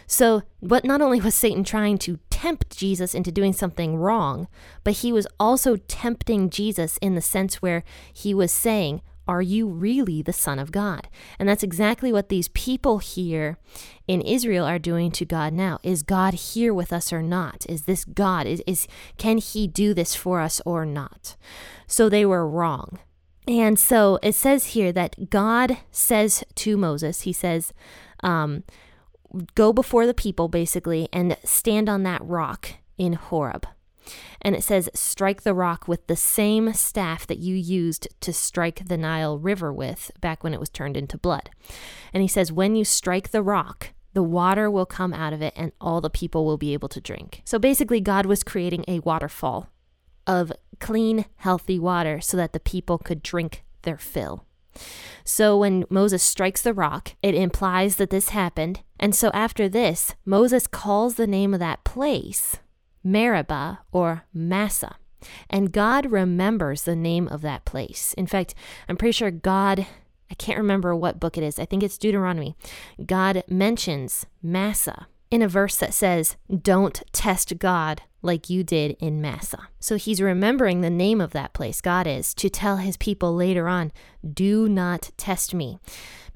So, 0.06 0.42
what 0.60 0.84
not 0.84 1.00
only 1.00 1.20
was 1.20 1.34
Satan 1.34 1.64
trying 1.64 1.98
to 1.98 2.18
tempt 2.30 2.76
Jesus 2.76 3.14
into 3.14 3.32
doing 3.32 3.52
something 3.52 3.96
wrong, 3.96 4.48
but 4.84 4.94
he 4.94 5.12
was 5.12 5.26
also 5.38 5.76
tempting 5.76 6.50
Jesus 6.50 6.98
in 6.98 7.14
the 7.14 7.20
sense 7.20 7.60
where 7.60 7.84
he 8.12 8.32
was 8.32 8.52
saying, 8.52 9.02
Are 9.26 9.42
you 9.42 9.68
really 9.68 10.22
the 10.22 10.32
Son 10.32 10.58
of 10.58 10.72
God? 10.72 11.08
And 11.38 11.48
that's 11.48 11.62
exactly 11.62 12.12
what 12.12 12.28
these 12.28 12.48
people 12.48 12.98
here 12.98 13.58
in 14.06 14.20
Israel 14.22 14.64
are 14.64 14.78
doing 14.78 15.10
to 15.12 15.24
God 15.24 15.52
now. 15.52 15.78
Is 15.82 16.02
God 16.02 16.34
here 16.34 16.72
with 16.72 16.92
us 16.92 17.12
or 17.12 17.22
not? 17.22 17.66
Is 17.68 17.82
this 17.82 18.04
God? 18.04 18.46
Is, 18.46 18.62
is 18.66 18.86
can 19.18 19.38
he 19.38 19.66
do 19.66 19.92
this 19.92 20.14
for 20.14 20.40
us 20.40 20.62
or 20.64 20.86
not? 20.86 21.36
So 21.86 22.08
they 22.08 22.24
were 22.24 22.48
wrong. 22.48 22.98
And 23.48 23.78
so 23.78 24.18
it 24.22 24.34
says 24.34 24.66
here 24.66 24.92
that 24.92 25.30
God 25.30 25.78
says 25.90 26.44
to 26.54 26.76
Moses, 26.76 27.22
He 27.22 27.32
says, 27.32 27.72
um, 28.22 28.62
go 29.54 29.72
before 29.72 30.06
the 30.06 30.14
people 30.14 30.48
basically 30.48 31.08
and 31.12 31.36
stand 31.44 31.88
on 31.88 32.02
that 32.04 32.24
rock 32.24 32.74
in 32.96 33.14
Horeb. 33.14 33.66
And 34.40 34.54
it 34.54 34.62
says, 34.62 34.88
strike 34.94 35.42
the 35.42 35.54
rock 35.54 35.86
with 35.86 36.06
the 36.06 36.16
same 36.16 36.72
staff 36.72 37.26
that 37.26 37.38
you 37.38 37.54
used 37.54 38.08
to 38.20 38.32
strike 38.32 38.88
the 38.88 38.96
Nile 38.96 39.38
River 39.38 39.72
with 39.72 40.10
back 40.20 40.42
when 40.42 40.54
it 40.54 40.60
was 40.60 40.70
turned 40.70 40.96
into 40.96 41.18
blood. 41.18 41.50
And 42.12 42.22
he 42.22 42.28
says, 42.28 42.50
when 42.50 42.74
you 42.74 42.84
strike 42.84 43.30
the 43.30 43.42
rock, 43.42 43.90
the 44.14 44.22
water 44.22 44.70
will 44.70 44.86
come 44.86 45.12
out 45.12 45.32
of 45.32 45.42
it 45.42 45.52
and 45.56 45.72
all 45.80 46.00
the 46.00 46.08
people 46.08 46.44
will 46.44 46.56
be 46.56 46.72
able 46.72 46.88
to 46.88 47.00
drink. 47.00 47.42
So 47.44 47.58
basically, 47.58 48.00
God 48.00 48.24
was 48.24 48.42
creating 48.42 48.84
a 48.88 49.00
waterfall 49.00 49.68
of 50.26 50.52
clean, 50.80 51.26
healthy 51.36 51.78
water 51.78 52.20
so 52.20 52.36
that 52.36 52.52
the 52.52 52.60
people 52.60 52.98
could 52.98 53.22
drink 53.22 53.64
their 53.82 53.98
fill. 53.98 54.44
So 55.24 55.58
when 55.58 55.84
Moses 55.90 56.22
strikes 56.22 56.62
the 56.62 56.74
rock, 56.74 57.14
it 57.22 57.34
implies 57.34 57.96
that 57.96 58.10
this 58.10 58.30
happened. 58.30 58.80
And 58.98 59.14
so 59.14 59.30
after 59.32 59.68
this, 59.68 60.14
Moses 60.24 60.66
calls 60.66 61.14
the 61.14 61.26
name 61.26 61.54
of 61.54 61.60
that 61.60 61.84
place 61.84 62.56
Meribah 63.04 63.80
or 63.92 64.24
Massah. 64.32 64.96
And 65.50 65.72
God 65.72 66.12
remembers 66.12 66.82
the 66.82 66.96
name 66.96 67.28
of 67.28 67.40
that 67.42 67.64
place. 67.64 68.14
In 68.14 68.26
fact, 68.26 68.54
I'm 68.88 68.96
pretty 68.96 69.12
sure 69.12 69.30
God, 69.30 69.86
I 70.30 70.34
can't 70.34 70.58
remember 70.58 70.94
what 70.94 71.20
book 71.20 71.36
it 71.36 71.44
is. 71.44 71.58
I 71.58 71.64
think 71.64 71.82
it's 71.82 71.98
Deuteronomy. 71.98 72.56
God 73.04 73.42
mentions 73.48 74.26
Massah 74.42 75.08
in 75.30 75.42
a 75.42 75.48
verse 75.48 75.76
that 75.76 75.94
says, 75.94 76.36
Don't 76.62 77.02
test 77.12 77.58
God 77.58 78.02
like 78.22 78.50
you 78.50 78.64
did 78.64 78.96
in 78.98 79.20
Massah. 79.20 79.68
So 79.78 79.96
he's 79.96 80.20
remembering 80.20 80.80
the 80.80 80.90
name 80.90 81.20
of 81.20 81.32
that 81.32 81.52
place, 81.52 81.80
God 81.80 82.06
is, 82.06 82.34
to 82.34 82.50
tell 82.50 82.78
his 82.78 82.96
people 82.96 83.34
later 83.34 83.68
on, 83.68 83.92
Do 84.34 84.68
not 84.68 85.10
test 85.16 85.54
me. 85.54 85.78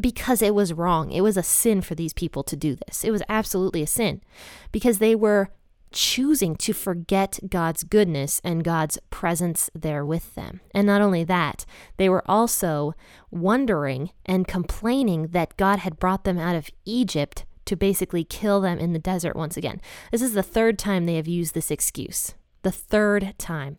Because 0.00 0.42
it 0.42 0.54
was 0.54 0.72
wrong. 0.72 1.10
It 1.10 1.20
was 1.20 1.36
a 1.36 1.42
sin 1.42 1.80
for 1.82 1.94
these 1.94 2.12
people 2.12 2.42
to 2.44 2.56
do 2.56 2.76
this. 2.86 3.04
It 3.04 3.10
was 3.10 3.22
absolutely 3.28 3.82
a 3.82 3.86
sin 3.86 4.20
because 4.72 4.98
they 4.98 5.14
were 5.14 5.50
choosing 5.92 6.56
to 6.56 6.72
forget 6.72 7.38
God's 7.48 7.84
goodness 7.84 8.40
and 8.42 8.64
God's 8.64 8.98
presence 9.10 9.70
there 9.74 10.04
with 10.04 10.34
them. 10.34 10.60
And 10.74 10.86
not 10.86 11.02
only 11.02 11.22
that, 11.24 11.64
they 11.98 12.08
were 12.08 12.28
also 12.28 12.94
wondering 13.30 14.10
and 14.24 14.48
complaining 14.48 15.28
that 15.28 15.56
God 15.56 15.80
had 15.80 15.98
brought 15.98 16.24
them 16.24 16.38
out 16.38 16.56
of 16.56 16.70
Egypt 16.84 17.44
to 17.64 17.76
basically 17.76 18.24
kill 18.24 18.60
them 18.60 18.78
in 18.78 18.92
the 18.92 18.98
desert 18.98 19.36
once 19.36 19.56
again. 19.56 19.80
This 20.10 20.22
is 20.22 20.34
the 20.34 20.42
third 20.42 20.78
time 20.78 21.06
they 21.06 21.16
have 21.16 21.28
used 21.28 21.54
this 21.54 21.70
excuse. 21.70 22.34
The 22.62 22.72
third 22.72 23.34
time. 23.38 23.78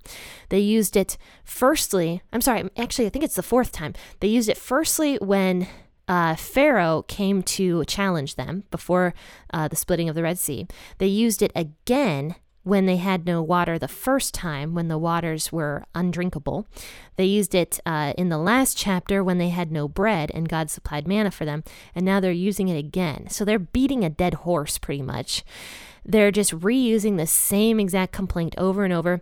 They 0.49 0.59
used 0.59 0.97
it 0.97 1.17
firstly, 1.43 2.21
I'm 2.33 2.41
sorry, 2.41 2.69
actually, 2.77 3.05
I 3.05 3.09
think 3.09 3.23
it's 3.23 3.35
the 3.35 3.43
fourth 3.43 3.71
time. 3.71 3.93
They 4.19 4.27
used 4.27 4.49
it 4.49 4.57
firstly 4.57 5.17
when 5.21 5.67
uh, 6.07 6.35
Pharaoh 6.35 7.03
came 7.03 7.43
to 7.43 7.85
challenge 7.85 8.35
them 8.35 8.63
before 8.71 9.13
uh, 9.53 9.67
the 9.67 9.75
splitting 9.75 10.09
of 10.09 10.15
the 10.15 10.23
Red 10.23 10.37
Sea. 10.37 10.67
They 10.97 11.07
used 11.07 11.41
it 11.41 11.51
again 11.55 12.35
when 12.63 12.86
they 12.86 12.98
had 12.98 13.25
no 13.25 13.41
water 13.41 13.77
the 13.77 13.88
first 13.88 14.34
time, 14.34 14.74
when 14.74 14.88
the 14.88 14.98
waters 14.98 15.51
were 15.51 15.84
undrinkable. 15.93 16.65
They 17.17 17.25
used 17.25 17.53
it 17.53 17.79
uh, 17.86 18.13
in 18.17 18.29
the 18.29 18.38
last 18.38 18.77
chapter 18.77 19.24
when 19.24 19.38
they 19.38 19.50
had 19.50 19.72
no 19.72 19.88
bread 19.88 20.32
and 20.34 20.50
God 20.50 20.70
supplied 20.70 21.08
manna 21.08 21.32
for 21.32 21.46
them. 21.46 21.63
And 21.93 22.05
now 22.05 22.20
they're 22.20 22.32
using 22.32 22.70
it 22.70 22.77
again. 22.77 23.29
So 23.29 23.43
they're 23.43 23.60
beating 23.60 24.03
a 24.03 24.10
dead 24.10 24.34
horse 24.34 24.77
pretty 24.77 25.01
much. 25.01 25.43
They're 26.05 26.32
just 26.32 26.51
reusing 26.51 27.17
the 27.17 27.27
same 27.27 27.79
exact 27.79 28.13
complaint 28.13 28.55
over 28.58 28.84
and 28.84 28.93
over 28.93 29.22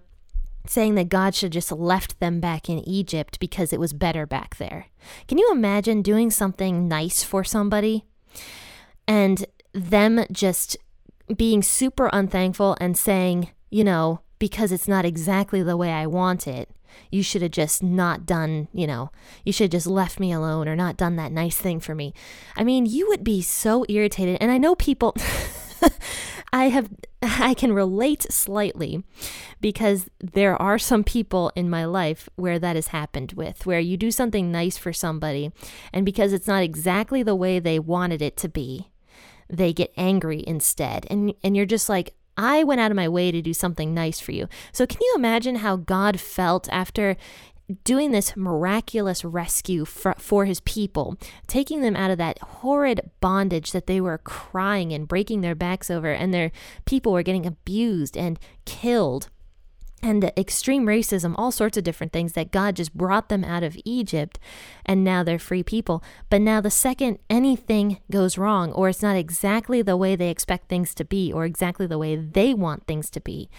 saying 0.67 0.95
that 0.95 1.09
God 1.09 1.33
should 1.33 1.51
just 1.51 1.71
left 1.71 2.19
them 2.19 2.39
back 2.39 2.69
in 2.69 2.87
Egypt 2.87 3.39
because 3.39 3.73
it 3.73 3.79
was 3.79 3.93
better 3.93 4.25
back 4.25 4.57
there. 4.57 4.87
Can 5.27 5.37
you 5.37 5.49
imagine 5.51 6.01
doing 6.01 6.29
something 6.29 6.87
nice 6.87 7.23
for 7.23 7.43
somebody 7.43 8.05
and 9.07 9.45
them 9.73 10.25
just 10.31 10.77
being 11.37 11.61
super 11.61 12.09
unthankful 12.11 12.77
and 12.79 12.97
saying, 12.97 13.49
you 13.69 13.83
know, 13.83 14.21
because 14.39 14.71
it's 14.71 14.87
not 14.87 15.05
exactly 15.05 15.61
the 15.61 15.77
way 15.77 15.91
I 15.91 16.07
want 16.07 16.47
it, 16.47 16.69
you 17.11 17.23
should 17.23 17.41
have 17.41 17.51
just 17.51 17.81
not 17.81 18.25
done, 18.25 18.67
you 18.73 18.87
know, 18.87 19.11
you 19.45 19.53
should 19.53 19.65
have 19.65 19.79
just 19.79 19.87
left 19.87 20.19
me 20.19 20.31
alone 20.31 20.67
or 20.67 20.75
not 20.75 20.97
done 20.97 21.15
that 21.15 21.31
nice 21.31 21.57
thing 21.57 21.79
for 21.79 21.95
me. 21.95 22.13
I 22.55 22.63
mean, 22.63 22.85
you 22.85 23.07
would 23.09 23.23
be 23.23 23.41
so 23.41 23.85
irritated. 23.87 24.37
And 24.41 24.51
I 24.51 24.57
know 24.57 24.75
people. 24.75 25.15
I 26.53 26.65
have 26.69 26.89
I 27.21 27.53
can 27.53 27.73
relate 27.73 28.23
slightly 28.31 29.03
because 29.59 30.09
there 30.19 30.59
are 30.61 30.77
some 30.77 31.03
people 31.03 31.51
in 31.55 31.69
my 31.69 31.85
life 31.85 32.27
where 32.35 32.59
that 32.59 32.75
has 32.75 32.87
happened 32.87 33.33
with 33.33 33.65
where 33.65 33.79
you 33.79 33.97
do 33.97 34.11
something 34.11 34.51
nice 34.51 34.77
for 34.77 34.91
somebody 34.91 35.51
and 35.93 36.05
because 36.05 36.33
it's 36.33 36.47
not 36.47 36.63
exactly 36.63 37.23
the 37.23 37.35
way 37.35 37.59
they 37.59 37.79
wanted 37.79 38.21
it 38.21 38.37
to 38.37 38.49
be 38.49 38.87
they 39.51 39.73
get 39.73 39.91
angry 39.97 40.43
instead 40.47 41.05
and 41.09 41.33
and 41.43 41.55
you're 41.55 41.65
just 41.65 41.89
like 41.89 42.13
I 42.37 42.63
went 42.63 42.81
out 42.81 42.91
of 42.91 42.95
my 42.95 43.09
way 43.09 43.29
to 43.31 43.41
do 43.41 43.53
something 43.53 43.93
nice 43.93 44.19
for 44.19 44.31
you. 44.31 44.47
So, 44.71 44.87
can 44.87 44.99
you 45.01 45.13
imagine 45.15 45.57
how 45.57 45.75
God 45.75 46.19
felt 46.19 46.69
after 46.71 47.17
doing 47.83 48.11
this 48.11 48.35
miraculous 48.35 49.23
rescue 49.23 49.85
for, 49.85 50.15
for 50.17 50.45
his 50.45 50.59
people, 50.61 51.17
taking 51.47 51.81
them 51.81 51.95
out 51.95 52.11
of 52.11 52.17
that 52.17 52.39
horrid 52.39 53.11
bondage 53.19 53.71
that 53.71 53.87
they 53.87 54.01
were 54.01 54.17
crying 54.17 54.91
and 54.93 55.07
breaking 55.07 55.41
their 55.41 55.55
backs 55.55 55.89
over, 55.89 56.11
and 56.11 56.33
their 56.33 56.51
people 56.85 57.13
were 57.13 57.23
getting 57.23 57.45
abused 57.45 58.17
and 58.17 58.39
killed 58.65 59.29
and 60.03 60.31
extreme 60.37 60.85
racism, 60.85 61.35
all 61.37 61.51
sorts 61.51 61.77
of 61.77 61.83
different 61.83 62.13
things 62.13 62.33
that 62.33 62.51
God 62.51 62.75
just 62.75 62.93
brought 62.95 63.29
them 63.29 63.43
out 63.43 63.63
of 63.63 63.77
Egypt 63.85 64.39
and 64.85 65.03
now 65.03 65.23
they're 65.23 65.39
free 65.39 65.63
people. 65.63 66.03
But 66.29 66.41
now, 66.41 66.61
the 66.61 66.71
second 66.71 67.19
anything 67.29 67.99
goes 68.09 68.37
wrong, 68.37 68.71
or 68.71 68.89
it's 68.89 69.01
not 69.01 69.15
exactly 69.15 69.81
the 69.81 69.97
way 69.97 70.15
they 70.15 70.29
expect 70.29 70.67
things 70.69 70.93
to 70.95 71.05
be, 71.05 71.31
or 71.31 71.45
exactly 71.45 71.85
the 71.85 71.97
way 71.97 72.15
they 72.15 72.53
want 72.53 72.87
things 72.87 73.09
to 73.11 73.21
be, 73.21 73.49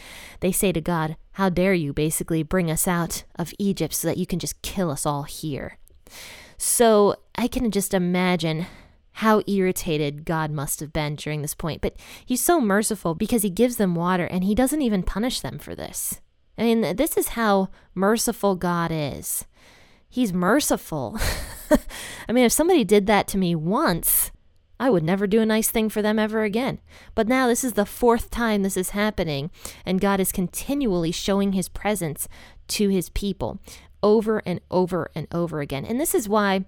they 0.40 0.52
say 0.52 0.72
to 0.72 0.80
God, 0.80 1.16
How 1.32 1.48
dare 1.48 1.74
you 1.74 1.92
basically 1.92 2.42
bring 2.42 2.70
us 2.70 2.88
out 2.88 3.24
of 3.36 3.54
Egypt 3.58 3.94
so 3.94 4.08
that 4.08 4.18
you 4.18 4.26
can 4.26 4.38
just 4.38 4.60
kill 4.62 4.90
us 4.90 5.06
all 5.06 5.24
here? 5.24 5.78
So 6.58 7.16
I 7.34 7.48
can 7.48 7.70
just 7.70 7.94
imagine 7.94 8.66
how 9.16 9.42
irritated 9.46 10.24
God 10.24 10.50
must 10.50 10.80
have 10.80 10.92
been 10.92 11.16
during 11.16 11.42
this 11.42 11.54
point. 11.54 11.82
But 11.82 11.96
he's 12.24 12.42
so 12.42 12.60
merciful 12.60 13.14
because 13.14 13.42
he 13.42 13.50
gives 13.50 13.76
them 13.76 13.94
water 13.94 14.24
and 14.24 14.44
he 14.44 14.54
doesn't 14.54 14.82
even 14.82 15.02
punish 15.02 15.40
them 15.40 15.58
for 15.58 15.74
this. 15.74 16.20
I 16.58 16.62
mean, 16.62 16.96
this 16.96 17.16
is 17.16 17.28
how 17.28 17.68
merciful 17.94 18.56
God 18.56 18.90
is. 18.92 19.46
He's 20.08 20.32
merciful. 20.32 21.18
I 22.28 22.32
mean, 22.32 22.44
if 22.44 22.52
somebody 22.52 22.84
did 22.84 23.06
that 23.06 23.26
to 23.28 23.38
me 23.38 23.54
once, 23.54 24.30
I 24.78 24.90
would 24.90 25.04
never 25.04 25.26
do 25.26 25.40
a 25.40 25.46
nice 25.46 25.70
thing 25.70 25.88
for 25.88 26.02
them 26.02 26.18
ever 26.18 26.42
again. 26.42 26.80
But 27.14 27.28
now 27.28 27.46
this 27.46 27.64
is 27.64 27.74
the 27.74 27.86
fourth 27.86 28.30
time 28.30 28.62
this 28.62 28.76
is 28.76 28.90
happening, 28.90 29.50
and 29.86 30.00
God 30.00 30.20
is 30.20 30.32
continually 30.32 31.12
showing 31.12 31.52
his 31.52 31.68
presence 31.68 32.28
to 32.68 32.88
his 32.88 33.08
people 33.08 33.60
over 34.02 34.42
and 34.44 34.60
over 34.70 35.10
and 35.14 35.28
over 35.32 35.60
again. 35.60 35.84
And 35.84 36.00
this 36.00 36.14
is 36.14 36.28
why 36.28 36.64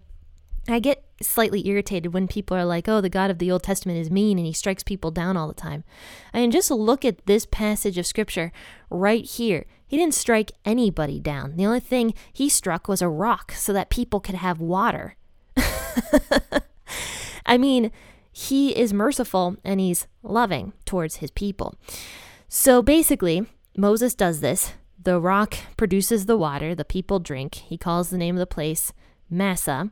I 0.68 0.78
get 0.78 1.03
slightly 1.22 1.66
irritated 1.68 2.12
when 2.12 2.28
people 2.28 2.56
are 2.56 2.64
like, 2.64 2.88
oh, 2.88 3.00
the 3.00 3.08
God 3.08 3.30
of 3.30 3.38
the 3.38 3.50
Old 3.50 3.62
Testament 3.62 3.98
is 3.98 4.10
mean 4.10 4.38
and 4.38 4.46
he 4.46 4.52
strikes 4.52 4.82
people 4.82 5.10
down 5.10 5.36
all 5.36 5.48
the 5.48 5.54
time. 5.54 5.84
I 6.32 6.40
mean, 6.40 6.50
just 6.50 6.70
look 6.70 7.04
at 7.04 7.26
this 7.26 7.46
passage 7.46 7.98
of 7.98 8.06
scripture 8.06 8.52
right 8.90 9.24
here. 9.24 9.66
He 9.86 9.96
didn't 9.96 10.14
strike 10.14 10.52
anybody 10.64 11.20
down. 11.20 11.56
The 11.56 11.66
only 11.66 11.80
thing 11.80 12.14
he 12.32 12.48
struck 12.48 12.88
was 12.88 13.02
a 13.02 13.08
rock 13.08 13.52
so 13.52 13.72
that 13.72 13.90
people 13.90 14.20
could 14.20 14.34
have 14.34 14.60
water. 14.60 15.16
I 17.46 17.58
mean, 17.58 17.92
he 18.32 18.76
is 18.76 18.92
merciful 18.92 19.56
and 19.62 19.78
he's 19.80 20.08
loving 20.22 20.72
towards 20.84 21.16
his 21.16 21.30
people. 21.30 21.76
So 22.48 22.82
basically, 22.82 23.46
Moses 23.76 24.14
does 24.14 24.40
this. 24.40 24.72
The 25.00 25.20
rock 25.20 25.54
produces 25.76 26.26
the 26.26 26.36
water, 26.36 26.74
the 26.74 26.84
people 26.84 27.20
drink. 27.20 27.56
He 27.56 27.76
calls 27.76 28.10
the 28.10 28.18
name 28.18 28.36
of 28.36 28.40
the 28.40 28.46
place 28.46 28.92
Massah 29.28 29.90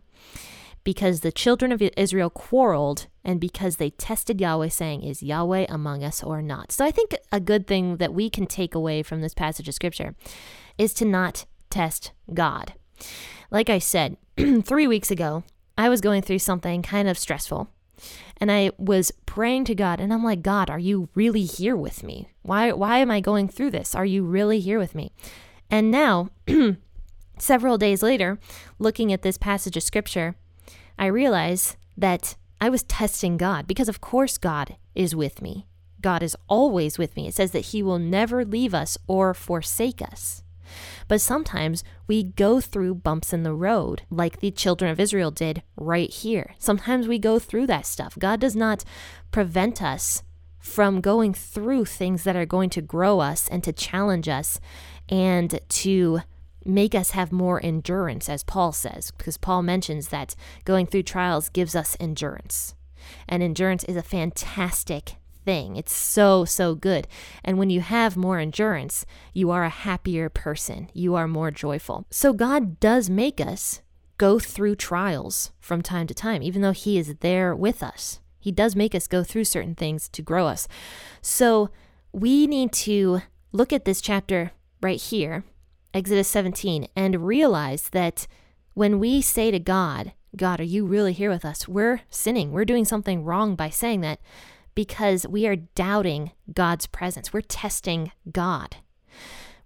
because 0.85 1.21
the 1.21 1.33
children 1.33 1.73
of 1.73 1.83
Israel 1.97 2.31
quarreled 2.31 3.07
and 3.25 3.41
because 3.41 3.77
they 3.77 3.91
tested 3.91 4.41
Yahweh, 4.41 4.69
saying, 4.69 5.03
Is 5.03 5.23
Yahweh 5.23 5.67
among 5.69 6.03
us 6.03 6.23
or 6.23 6.43
not? 6.43 6.73
So 6.73 6.85
I 6.85 6.91
think 6.91 7.15
a 7.31 7.41
good 7.41 7.67
thing 7.67 7.99
that 7.99 8.15
we 8.15 8.29
can 8.29 8.47
take 8.47 8.75
away 8.75 9.03
from 9.03 9.21
this 9.21 9.35
passage 9.35 9.69
of 9.69 9.75
scripture 9.75 10.15
is 10.79 10.93
to 10.95 11.05
not 11.05 11.45
test 11.71 12.13
God. 12.33 12.75
Like 13.51 13.71
I 13.71 13.79
said, 13.79 14.17
three 14.63 14.87
weeks 14.87 15.11
ago, 15.11 15.45
I 15.77 15.89
was 15.89 16.01
going 16.01 16.23
through 16.23 16.41
something 16.41 16.83
kind 16.83 17.09
of 17.09 17.19
stressful. 17.19 17.69
And 18.39 18.51
I 18.51 18.73
was 18.77 19.13
praying 19.27 19.67
to 19.67 19.75
God, 19.75 20.01
and 20.01 20.13
I'm 20.13 20.25
like, 20.25 20.43
God, 20.43 20.69
are 20.69 20.79
you 20.79 21.09
really 21.15 21.45
here 21.45 21.77
with 21.77 22.03
me? 22.03 22.29
Why, 22.43 22.73
why 22.73 22.99
am 22.99 23.11
I 23.11 23.21
going 23.21 23.47
through 23.47 23.71
this? 23.71 23.95
Are 23.95 24.05
you 24.05 24.25
really 24.25 24.59
here 24.59 24.81
with 24.81 24.95
me? 24.97 25.13
And 25.71 25.91
now, 25.91 26.31
several 27.39 27.79
days 27.79 28.03
later, 28.03 28.41
looking 28.81 29.13
at 29.13 29.23
this 29.23 29.39
passage 29.39 29.77
of 29.77 29.85
scripture, 29.85 30.35
I 30.99 31.07
realize 31.07 31.77
that 31.97 32.37
I 32.61 32.69
was 32.69 32.83
testing 32.85 33.37
God 33.37 33.67
because, 33.67 33.89
of 33.89 34.01
course, 34.01 34.39
God 34.39 34.77
is 34.95 35.17
with 35.17 35.43
me. 35.43 35.67
God 36.01 36.23
is 36.23 36.37
always 36.49 36.99
with 36.99 37.17
me. 37.17 37.29
It 37.29 37.35
says 37.35 37.53
that 37.53 37.67
He 37.67 37.83
will 37.83 37.99
never 37.99 38.45
leave 38.45 38.75
us 38.75 38.99
or 39.07 39.35
forsake 39.35 40.03
us. 40.03 40.43
But 41.09 41.21
sometimes 41.21 41.85
we 42.07 42.23
go 42.23 42.61
through 42.61 42.97
bumps 42.97 43.33
in 43.33 43.43
the 43.43 43.55
road, 43.55 44.03
like 44.11 44.41
the 44.41 44.51
children 44.51 44.91
of 44.91 45.01
Israel 45.01 45.31
did 45.31 45.63
right 45.77 46.11
here. 46.11 46.55
Sometimes 46.59 47.09
we 47.09 47.19
go 47.19 47.39
through 47.39 47.67
that 47.67 47.87
stuff. 47.87 48.19
God 48.19 48.41
does 48.41 48.57
not 48.57 48.85
prevent 49.31 49.83
us 49.83 50.23
from 50.59 51.01
going 51.01 51.35
through 51.35 51.85
things 51.85 52.23
that 52.25 52.37
are 52.37 52.47
going 52.47 52.71
to 52.71 52.81
grow 52.81 53.21
us 53.21 53.49
and 53.49 53.65
to 53.65 53.73
challenge 53.73 54.29
us 54.29 54.61
and 55.09 55.59
to 55.69 56.21
make 56.65 56.95
us 56.95 57.13
have 57.13 57.33
more 57.33 57.65
endurance, 57.65 58.29
as 58.29 58.43
Paul 58.43 58.73
says, 58.73 59.11
because 59.13 59.37
Paul 59.37 59.63
mentions 59.63 60.09
that 60.09 60.35
going 60.65 60.87
through 60.87 61.05
trials 61.05 61.49
gives 61.49 61.75
us 61.75 61.97
endurance. 62.01 62.75
And 63.29 63.43
endurance 63.43 63.85
is 63.85 63.97
a 63.97 64.03
fantastic 64.03 65.17
thing. 65.45 65.77
It's 65.77 65.95
so, 65.95 66.45
so 66.45 66.75
good. 66.75 67.09
And 67.45 67.59
when 67.59 67.71
you 67.71 67.81
have 67.81 68.17
more 68.17 68.39
endurance, 68.39 69.05
you 69.33 69.51
are 69.51 69.65
a 69.65 69.71
happier 69.71 70.29
person. 70.29 70.89
You 70.93 71.15
are 71.15 71.29
more 71.29 71.51
joyful. 71.51 72.07
So 72.11 72.33
God 72.33 72.79
does 72.81 73.11
make 73.11 73.41
us 73.41 73.83
go 74.19 74.39
through 74.39 74.77
trials 74.77 75.51
from 75.59 75.83
time 75.83 76.07
to 76.07 76.15
time, 76.15 76.43
even 76.43 76.63
though 76.63 76.73
He 76.73 76.99
is 76.99 77.17
there 77.21 77.57
with 77.57 77.83
us. 77.83 78.21
He 78.39 78.53
does 78.53 78.77
make 78.77 78.95
us 78.95 79.07
go 79.07 79.23
through 79.23 79.45
certain 79.45 79.75
things 79.75 80.09
to 80.11 80.23
grow 80.23 80.47
us. 80.47 80.69
So 81.21 81.71
we 82.13 82.47
need 82.47 82.73
to 82.73 83.23
look 83.53 83.73
at 83.73 83.85
this 83.85 84.01
chapter 84.01 84.53
right 84.81 85.01
here 85.01 85.45
Exodus 85.95 86.29
17, 86.29 86.89
and 86.97 87.27
realize 87.27 87.91
that 87.91 88.27
when 88.75 88.99
we 88.99 89.21
say 89.21 89.51
to 89.51 89.59
God, 89.59 90.13
God, 90.37 90.61
are 90.61 90.65
you 90.65 90.87
really 90.87 91.13
here 91.13 91.31
with 91.31 91.45
us? 91.45 91.69
We're 91.69 92.01
sinning. 92.09 92.53
We're 92.53 92.65
doing 92.65 92.85
something 92.85 93.25
wrong 93.25 93.55
by 93.55 93.69
saying 93.69 94.01
that 94.01 94.21
because 94.75 95.27
we 95.27 95.47
are 95.47 95.57
doubting 95.57 96.33
God's 96.53 96.87
presence. 96.87 97.33
We're 97.33 97.43
testing 97.43 98.13
God. 98.31 98.77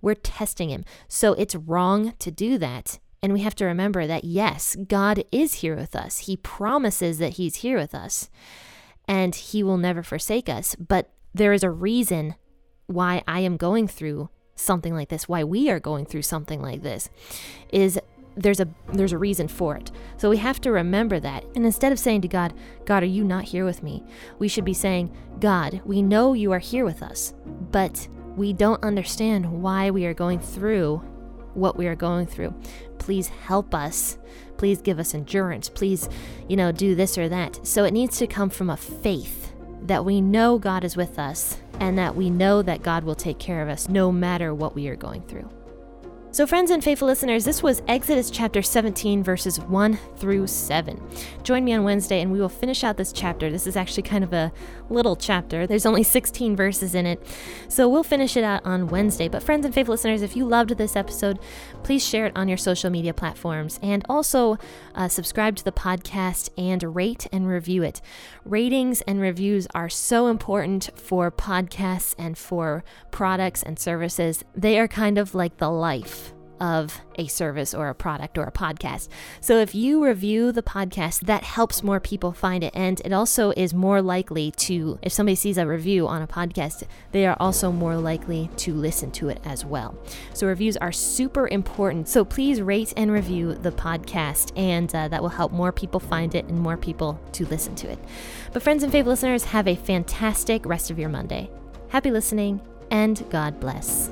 We're 0.00 0.14
testing 0.14 0.70
Him. 0.70 0.84
So 1.08 1.34
it's 1.34 1.54
wrong 1.54 2.14
to 2.18 2.30
do 2.30 2.58
that. 2.58 2.98
And 3.22 3.32
we 3.32 3.40
have 3.40 3.54
to 3.56 3.64
remember 3.64 4.06
that, 4.06 4.24
yes, 4.24 4.76
God 4.88 5.24
is 5.32 5.54
here 5.54 5.74
with 5.74 5.96
us. 5.96 6.18
He 6.20 6.36
promises 6.36 7.18
that 7.18 7.34
He's 7.34 7.56
here 7.56 7.78
with 7.78 7.94
us 7.94 8.28
and 9.08 9.34
He 9.34 9.62
will 9.62 9.78
never 9.78 10.02
forsake 10.02 10.48
us. 10.48 10.74
But 10.76 11.12
there 11.34 11.52
is 11.52 11.62
a 11.62 11.70
reason 11.70 12.34
why 12.86 13.22
I 13.26 13.40
am 13.40 13.56
going 13.56 13.88
through 13.88 14.30
something 14.56 14.94
like 14.94 15.08
this, 15.08 15.28
why 15.28 15.44
we 15.44 15.70
are 15.70 15.78
going 15.78 16.06
through 16.06 16.22
something 16.22 16.60
like 16.60 16.82
this, 16.82 17.08
is 17.70 18.00
there's 18.36 18.60
a 18.60 18.68
there's 18.92 19.12
a 19.12 19.18
reason 19.18 19.48
for 19.48 19.76
it. 19.76 19.90
So 20.16 20.28
we 20.28 20.36
have 20.38 20.60
to 20.62 20.72
remember 20.72 21.20
that. 21.20 21.44
And 21.54 21.64
instead 21.64 21.92
of 21.92 21.98
saying 21.98 22.22
to 22.22 22.28
God, 22.28 22.52
God, 22.84 23.02
are 23.02 23.06
you 23.06 23.24
not 23.24 23.44
here 23.44 23.64
with 23.64 23.82
me? 23.82 24.04
We 24.38 24.48
should 24.48 24.64
be 24.64 24.74
saying, 24.74 25.14
God, 25.40 25.80
we 25.84 26.02
know 26.02 26.34
you 26.34 26.52
are 26.52 26.58
here 26.58 26.84
with 26.84 27.02
us, 27.02 27.32
but 27.70 28.08
we 28.36 28.52
don't 28.52 28.84
understand 28.84 29.62
why 29.62 29.90
we 29.90 30.04
are 30.04 30.14
going 30.14 30.40
through 30.40 31.02
what 31.54 31.78
we 31.78 31.86
are 31.86 31.96
going 31.96 32.26
through. 32.26 32.54
Please 32.98 33.28
help 33.28 33.74
us. 33.74 34.18
Please 34.58 34.82
give 34.82 34.98
us 34.98 35.14
endurance. 35.14 35.68
Please, 35.70 36.08
you 36.48 36.56
know, 36.56 36.70
do 36.70 36.94
this 36.94 37.16
or 37.16 37.28
that. 37.30 37.66
So 37.66 37.84
it 37.84 37.92
needs 37.92 38.18
to 38.18 38.26
come 38.26 38.50
from 38.50 38.68
a 38.68 38.76
faith 38.76 39.45
that 39.82 40.04
we 40.04 40.20
know 40.20 40.58
God 40.58 40.84
is 40.84 40.96
with 40.96 41.18
us 41.18 41.58
and 41.80 41.98
that 41.98 42.16
we 42.16 42.30
know 42.30 42.62
that 42.62 42.82
God 42.82 43.04
will 43.04 43.14
take 43.14 43.38
care 43.38 43.62
of 43.62 43.68
us 43.68 43.88
no 43.88 44.10
matter 44.10 44.54
what 44.54 44.74
we 44.74 44.88
are 44.88 44.96
going 44.96 45.22
through. 45.22 45.48
So, 46.36 46.46
friends 46.46 46.70
and 46.70 46.84
faithful 46.84 47.08
listeners, 47.08 47.46
this 47.46 47.62
was 47.62 47.80
Exodus 47.88 48.30
chapter 48.30 48.60
17, 48.60 49.22
verses 49.22 49.58
1 49.58 49.98
through 50.18 50.46
7. 50.48 51.00
Join 51.42 51.64
me 51.64 51.72
on 51.72 51.82
Wednesday 51.82 52.20
and 52.20 52.30
we 52.30 52.38
will 52.38 52.50
finish 52.50 52.84
out 52.84 52.98
this 52.98 53.10
chapter. 53.10 53.50
This 53.50 53.66
is 53.66 53.74
actually 53.74 54.02
kind 54.02 54.22
of 54.22 54.34
a 54.34 54.52
little 54.90 55.16
chapter, 55.16 55.66
there's 55.66 55.86
only 55.86 56.02
16 56.02 56.54
verses 56.54 56.94
in 56.94 57.06
it. 57.06 57.26
So, 57.68 57.88
we'll 57.88 58.02
finish 58.02 58.36
it 58.36 58.44
out 58.44 58.66
on 58.66 58.88
Wednesday. 58.88 59.28
But, 59.28 59.42
friends 59.42 59.64
and 59.64 59.74
faithful 59.74 59.94
listeners, 59.94 60.20
if 60.20 60.36
you 60.36 60.46
loved 60.46 60.76
this 60.76 60.94
episode, 60.94 61.38
please 61.82 62.06
share 62.06 62.26
it 62.26 62.36
on 62.36 62.48
your 62.48 62.58
social 62.58 62.90
media 62.90 63.14
platforms 63.14 63.80
and 63.82 64.04
also 64.06 64.58
uh, 64.94 65.08
subscribe 65.08 65.56
to 65.56 65.64
the 65.64 65.72
podcast 65.72 66.50
and 66.58 66.94
rate 66.94 67.26
and 67.32 67.48
review 67.48 67.82
it. 67.82 68.02
Ratings 68.44 69.00
and 69.06 69.22
reviews 69.22 69.66
are 69.74 69.88
so 69.88 70.26
important 70.26 70.90
for 70.96 71.30
podcasts 71.30 72.14
and 72.18 72.36
for 72.36 72.84
products 73.10 73.62
and 73.62 73.78
services. 73.78 74.44
They 74.54 74.78
are 74.78 74.86
kind 74.86 75.16
of 75.16 75.34
like 75.34 75.56
the 75.56 75.70
life 75.70 76.25
of 76.60 77.00
a 77.16 77.26
service 77.26 77.74
or 77.74 77.88
a 77.88 77.94
product 77.94 78.38
or 78.38 78.44
a 78.44 78.52
podcast. 78.52 79.08
So 79.40 79.58
if 79.58 79.74
you 79.74 80.04
review 80.04 80.52
the 80.52 80.62
podcast, 80.62 81.20
that 81.20 81.42
helps 81.44 81.82
more 81.82 82.00
people 82.00 82.32
find 82.32 82.62
it. 82.62 82.72
And 82.74 83.00
it 83.04 83.12
also 83.12 83.52
is 83.56 83.74
more 83.74 84.02
likely 84.02 84.50
to, 84.52 84.98
if 85.02 85.12
somebody 85.12 85.34
sees 85.34 85.58
a 85.58 85.66
review 85.66 86.06
on 86.06 86.22
a 86.22 86.26
podcast, 86.26 86.84
they 87.12 87.26
are 87.26 87.36
also 87.40 87.72
more 87.72 87.96
likely 87.96 88.50
to 88.58 88.74
listen 88.74 89.10
to 89.12 89.28
it 89.28 89.40
as 89.44 89.64
well. 89.64 89.98
So 90.34 90.46
reviews 90.46 90.76
are 90.76 90.92
super 90.92 91.48
important. 91.48 92.08
So 92.08 92.24
please 92.24 92.60
rate 92.60 92.92
and 92.96 93.10
review 93.10 93.54
the 93.54 93.72
podcast, 93.72 94.52
and 94.56 94.94
uh, 94.94 95.08
that 95.08 95.22
will 95.22 95.28
help 95.28 95.52
more 95.52 95.72
people 95.72 96.00
find 96.00 96.34
it 96.34 96.46
and 96.46 96.58
more 96.58 96.76
people 96.76 97.20
to 97.32 97.46
listen 97.46 97.74
to 97.76 97.90
it. 97.90 97.98
But 98.52 98.62
friends 98.62 98.82
and 98.82 98.92
favorite 98.92 99.10
listeners, 99.10 99.44
have 99.44 99.68
a 99.68 99.74
fantastic 99.74 100.66
rest 100.66 100.90
of 100.90 100.98
your 100.98 101.08
Monday. 101.08 101.50
Happy 101.88 102.10
listening, 102.10 102.60
and 102.90 103.24
God 103.30 103.60
bless. 103.60 104.10